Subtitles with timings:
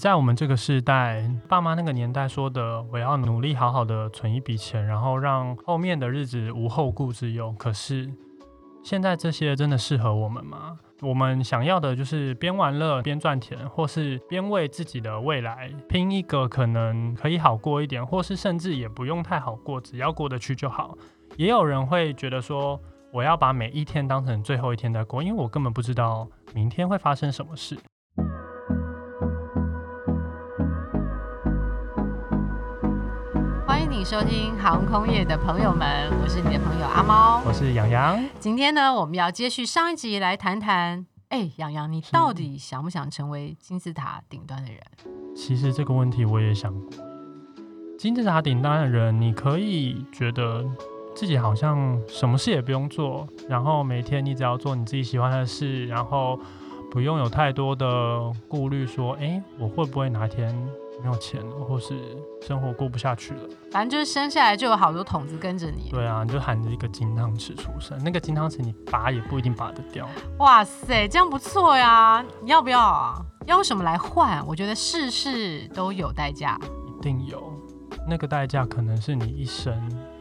[0.00, 7.54] 在我们这个时代，爸妈那个年代说的，我要努力好好的存一笔钱，然后让后面的日子无后顾之忧。
[7.58, 8.10] 可是
[8.82, 10.78] 现在这些真的适合我们吗？
[11.02, 20.96] 我们想要的就是边玩乐边赚钱，或是边为自己的未来拼一个可能可以好过一点，或是甚至也不用太好过，只要过得去就好。
[21.36, 22.80] 也有人会觉得说，
[23.12, 27.78] 我要把每一天当成最后一天在过，因为我根本不知道明天会发生什么事。
[33.90, 37.42] 你收听航空业的朋友们，我是你的朋友阿猫。
[37.44, 44.80] 我是洋洋，今天呢，我们要接续上一集来谈谈，哎，洋洋，你到底想不想成为金字塔顶端的人？
[45.34, 46.88] 其实这个问题我也想过。
[47.98, 50.64] 金字塔顶端的人，你可以觉得
[51.16, 56.38] 自己好像什么事也不用做，然后每天你只要做你自己喜欢的事，然后
[56.92, 60.56] 不用有太多的顾虑，说，哎，我会不会哪天
[61.02, 63.42] 没有钱了，或是生活过不下去了？
[63.70, 65.90] 反正就是生下来就有好多桶子跟着你。
[65.90, 70.08] 对啊，你就含着一个金汤匙出生，那个金汤匙你拔也不一定拔得掉。
[70.38, 72.24] 哇塞，这样不错呀！
[72.42, 73.14] 你要不要啊？
[73.46, 74.46] 要用什么来换？
[74.46, 76.58] 我觉得事事都有代价。
[76.86, 77.52] 一定有，
[78.06, 79.74] 那个代价可能是你一生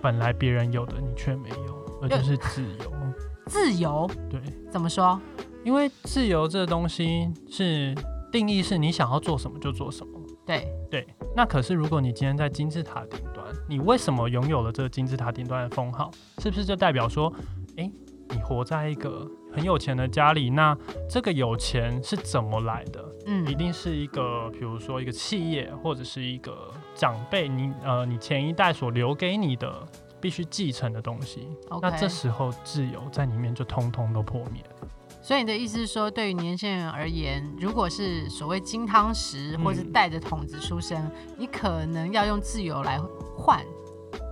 [0.00, 2.92] 本来别人有的你却没有，那就是自由。
[3.46, 5.20] 自由对，怎么说？
[5.64, 7.94] 因为自由这东西是
[8.32, 10.11] 定义是你想要做什么就做什么。
[10.44, 16.10] 对，对，那可是如果你今天在金字塔顶端，你为什么拥有了这个金字塔顶端的封号？
[16.38, 17.32] 是不是就代表说，
[17.76, 17.90] 诶，
[18.28, 20.50] 你活在一个很有钱的家里？
[20.50, 20.76] 那
[21.08, 23.04] 这个有钱是怎么来的？
[23.26, 29.72] 嗯一定是一个，比如说一个企业，或者是一个长辈，你呃，你前一代所留给你的
[30.20, 31.48] 必须继承的东西。
[31.80, 34.88] 那这时候自由在里面就通通都破灭了。
[35.22, 42.98] 所以你的意思是说，对于年轻人而言，如果是所谓金汤匙，或是嗯带着桶子出生，你可能要用自由来
[43.36, 43.64] 换。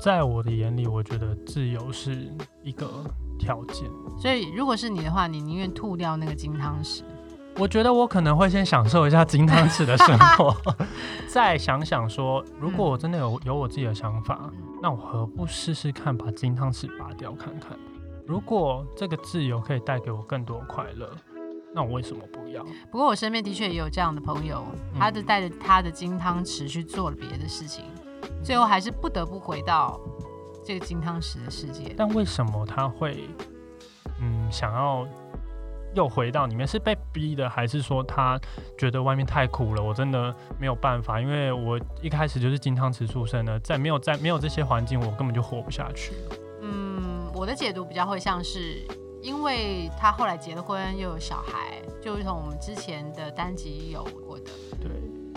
[0.03, 2.29] 在我的眼里，我觉得自由是
[2.65, 2.89] 一个
[3.39, 3.89] 条件。
[4.19, 7.03] 所以如果是你的话，你宁愿吐掉那个金汤匙。
[7.57, 10.57] 我觉得我可能会先享受一下金汤匙的生活，
[11.29, 14.51] 再想想说，如果我真的有有我自己的想法，
[14.83, 17.79] 那我何不试试看把金汤匙拔掉看看？
[18.31, 21.11] 如果这个自由可以带给我更多快乐，
[21.75, 22.65] 那我为什么不要？
[22.89, 24.65] 不过我身边的确也有这样的朋友，
[24.97, 27.85] 他就带着他的金汤匙去做了别的事情，
[28.41, 29.99] 最后还是不得不回到
[30.65, 31.93] 这个金汤匙的世界。
[31.97, 33.29] 但为什么他会
[34.21, 35.05] 嗯想要
[35.97, 36.65] 又回到里面？
[36.65, 38.39] 是被逼的，还是说他
[38.79, 41.21] 觉得外面太苦了，我真的没有办法？
[41.21, 46.13] 因为我一开始就是金汤匙出身的，在没有在没有这些环境，我根本就活不下去。
[46.31, 46.39] 嗯，
[47.41, 48.87] 我的解读比较会像是，
[49.23, 54.91] 因为他后来结了婚，又有小孩，就如同我们之前的单集有过的，对。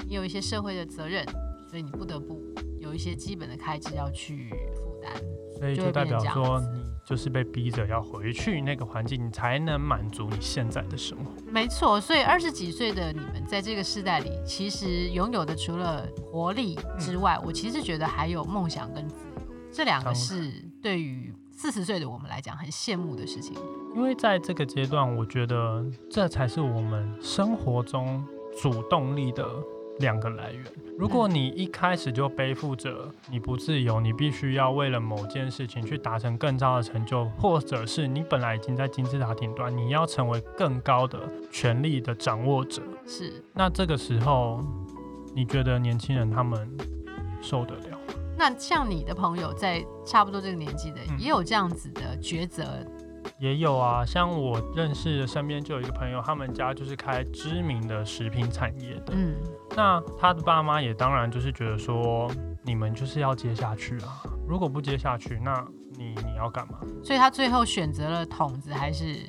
[0.05, 1.25] 你有一些社会的责任，
[1.69, 2.41] 所以你不得不
[2.77, 5.13] 有一些基本的开支要去负担。
[5.57, 11.31] 所以就就代表说，你就是被逼着要回去那个环境，你才能满足你现在的生活。
[11.49, 19.41] 没错，所以二十几岁的你们在这个时代里，其实拥有的除了活力之外，我其实觉得还有梦想跟自由，
[19.71, 23.55] 这两个是对于四十岁的我们来讲很羡慕的事情。
[23.95, 28.23] 因为在这个阶段，我觉得这才是我们生活中
[28.61, 29.45] 主动力的
[29.99, 30.63] 两个来源。
[30.97, 41.19] 如果你一开始就背负着你不自由，你必须要为了某件事情去达成更高的成就，或者是你本来已经在金字塔顶端，你要成为更高的
[41.51, 44.59] 权力的掌握者，是，那这个时候，
[45.35, 46.67] 你觉得年轻人他们
[47.41, 47.92] 受得了？
[48.43, 52.85] 那像你的朋友在差不多这个年纪的，嗯也有这样子的抉择，
[53.39, 59.13] 也有啊，像我认识的身边就有一个朋友，他们家就是开知名的食品产业的。
[59.13, 59.35] 嗯，
[59.77, 62.29] 那他的爸妈也当然就是觉得说，
[62.63, 65.65] 你们就是要接下去啊，如果不接下去，那
[65.95, 66.79] 你你要干嘛？
[67.01, 69.19] 所以他最后选择了筒子还是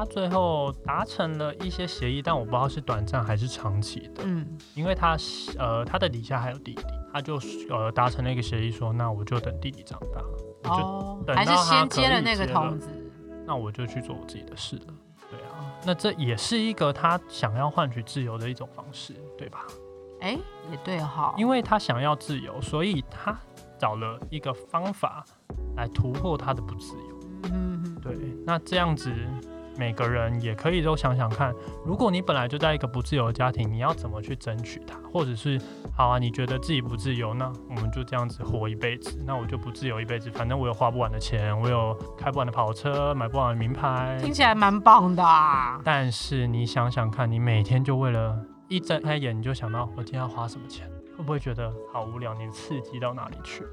[0.00, 5.14] 他最后达成了一些协议，但我不知道是短暂还是长期的，嗯因为他
[5.58, 6.82] 呃他的底下还有弟弟，
[7.12, 7.38] 他就
[7.68, 10.22] 呃达成了一个协议说，那我就等弟弟长大，
[10.70, 12.88] 我就、还是先接了那个可以接了筒子？
[13.46, 14.84] 那我就去做我自己的事了。
[15.30, 19.66] 对啊，那这也是一个他想要换取自由的一种方式，对吧？
[20.22, 20.30] 哎，
[20.70, 23.38] 也对哈，因为他想要自由，所以他
[23.78, 25.22] 找了一个方法
[25.76, 27.20] 来突破他的不自由。
[27.52, 29.12] 嗯哼对，那这样子
[29.80, 31.54] 每个人也可以都想想看，
[31.86, 34.98] 如果你本来就在一个不自由的家庭，你要怎么去争取它？
[35.10, 35.58] 或者是
[35.96, 44.18] 好啊，你觉得自己不自由，那我们就这样子活一辈子，那我就不自由一辈子，反正我有花不完的钱，我有开不完的跑车，买不完的名牌。
[44.20, 45.80] 听起来蛮棒的、啊。
[45.82, 48.38] 但是你想想看，你每天就为了
[48.68, 50.86] 一睁开眼你就想到我今天要花什么钱，
[51.16, 52.34] 会不会觉得好无聊？
[52.34, 53.70] 你刺激到哪里去了？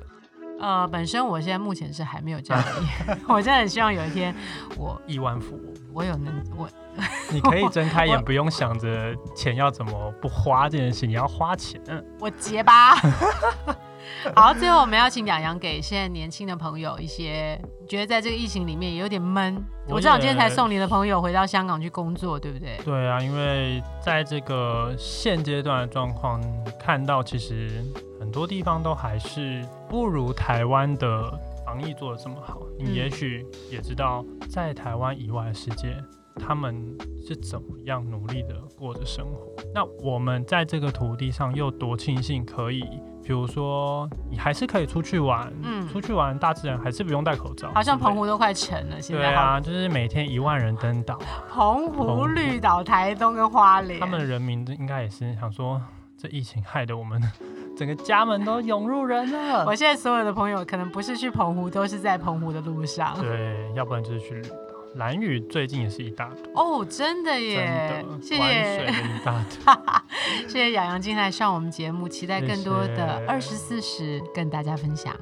[0.59, 2.63] 呃，本身我现在目前是还没有这样
[3.07, 4.35] 的， 我真的很希望有一天
[4.75, 6.67] 我 亿万富翁，我有能我
[7.31, 11.79] 你可以睁开眼，不用想着钱要怎么不花这件事，你要花钱。
[12.19, 12.95] 我结巴。
[14.35, 19.63] 好，最后我们要请养羊给现在年轻的朋友一些，觉得在这个疫情里面也有点闷。
[19.87, 22.79] 我我知道你今天才送你的朋友回到香港去工作，对不对？
[22.83, 26.41] 对啊，因为在这个现阶段的状况，
[26.79, 27.83] 看到其实
[28.27, 31.31] 很多地方都还是不如台湾的
[31.65, 32.59] 防疫做的这么好。
[32.77, 35.95] 你嗯也许也知道，在台湾以外的世界，
[36.35, 36.75] 他们
[37.25, 39.47] 是怎么样努力的过着生活。
[39.73, 42.81] 那我们在这个土地上又多庆幸可以，
[43.23, 51.17] 比如说你还是可以出去玩，嗯出去玩大自然还是不用戴口罩，好像澎湖都快沉了，现在对啊，就是每天一万人登岛。
[51.49, 55.81] 澎湖、澎湖绿岛、台东跟花莲，他们的人民应该也是想说，
[56.17, 57.21] 这疫情害得我们
[57.77, 59.63] 整个家门都涌入人了。
[59.65, 63.15] 我现在所有的朋友可能不是去澎湖，都是在澎湖的路上。
[63.21, 64.55] 对，要不然就是去旅岛。
[64.95, 68.03] 蓝屿最近也是一大堆，哦，真的真耶！
[68.09, 70.47] 的，谢玩水谢的一大堆。
[70.47, 75.15] 谢谢 洋洋今天来上我们节目，期待更多的谢谢二十四时跟大家分享。